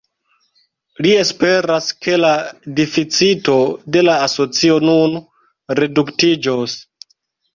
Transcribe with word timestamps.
Li 1.05 1.09
esperas 1.23 1.89
ke 2.05 2.15
la 2.21 2.31
deficito 2.79 3.57
de 3.97 4.03
la 4.07 4.15
asocio 4.29 4.79
nun 4.89 5.21
reduktiĝos. 5.81 6.75